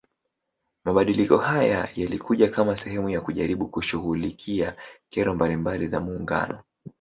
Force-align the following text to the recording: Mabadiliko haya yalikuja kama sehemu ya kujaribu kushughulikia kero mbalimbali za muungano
Mabadiliko 0.85 1.37
haya 1.37 1.89
yalikuja 1.95 2.47
kama 2.49 2.75
sehemu 2.75 3.09
ya 3.09 3.21
kujaribu 3.21 3.67
kushughulikia 3.67 4.75
kero 5.09 5.35
mbalimbali 5.35 5.87
za 5.87 5.99
muungano 5.99 6.63